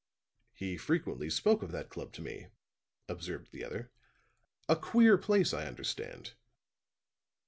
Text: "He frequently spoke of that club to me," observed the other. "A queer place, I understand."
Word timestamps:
"He 0.55 0.77
frequently 0.77 1.29
spoke 1.29 1.61
of 1.61 1.71
that 1.73 1.91
club 1.91 2.11
to 2.13 2.23
me," 2.23 2.47
observed 3.07 3.51
the 3.51 3.63
other. 3.63 3.91
"A 4.67 4.75
queer 4.75 5.15
place, 5.15 5.53
I 5.53 5.67
understand." 5.67 6.33